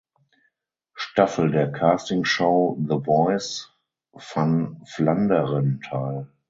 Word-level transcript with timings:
Staffel 0.95 1.51
der 1.51 1.71
Castingshow 1.71 2.75
The 2.89 3.03
Voice 3.05 3.71
van 4.13 4.81
Vlaanderen 4.83 5.79
teil. 5.81 6.25